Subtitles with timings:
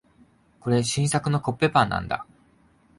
[0.61, 2.25] これ、新作のコッペパンなんだ。